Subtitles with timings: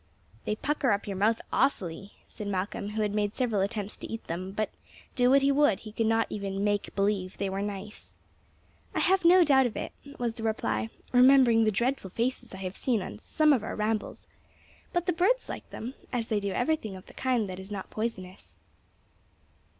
[0.45, 4.23] "They pucker up your mouth awfully," said Malcolm, who had made several attempts to eat
[4.23, 4.71] them; but,
[5.15, 8.15] do what he would, he could not even "make believe" they were nice.
[8.95, 12.75] "I have no doubt of it," was the reply, "remembering the dreadful faces I have
[12.75, 14.25] seen on some of our rambles.
[14.91, 17.91] But the birds like them, as they do everything of the kind that is not
[17.91, 18.55] poisonous."